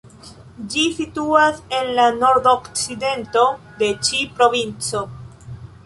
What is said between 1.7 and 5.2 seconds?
en la nordokcidento de ĉi provinco.